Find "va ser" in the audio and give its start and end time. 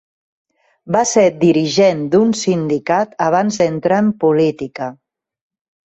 0.95-1.25